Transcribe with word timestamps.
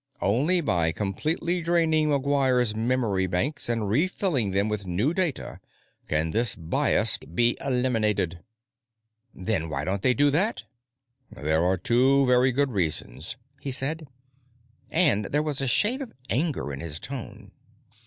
Only 0.19 0.61
by 0.61 0.91
completely 0.91 1.61
draining 1.61 2.09
McGuire's 2.09 2.75
memory 2.75 3.27
banks 3.27 3.69
and 3.69 3.87
refilling 3.87 4.49
them 4.49 4.67
with 4.67 4.87
new 4.87 5.13
data 5.13 5.59
can 6.07 6.31
this 6.31 6.55
bias 6.55 7.17
be 7.19 7.55
eliminated." 7.63 8.39
"Then 9.31 9.69
why 9.69 9.85
don't 9.85 10.01
they 10.01 10.15
do 10.15 10.31
that?" 10.31 10.63
"There 11.31 11.63
are 11.63 11.77
two 11.77 12.25
very 12.25 12.51
good 12.51 12.71
reasons," 12.71 13.35
he 13.61 13.71
said. 13.71 14.07
And 14.89 15.25
there 15.25 15.43
was 15.43 15.61
a 15.61 15.67
shade 15.67 16.01
of 16.01 16.13
anger 16.31 16.73
in 16.73 16.79
his 16.79 16.99
tone. 16.99 17.51